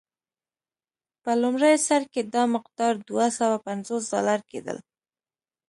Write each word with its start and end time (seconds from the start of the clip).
په 1.23 1.31
لومړي 1.41 1.73
سر 1.87 2.01
کې 2.13 2.21
دا 2.33 2.43
مقدار 2.55 2.93
دوه 3.09 3.27
سوه 3.39 3.57
پنځوس 3.67 4.03
ډالر 4.11 4.39
کېدل. 4.51 4.77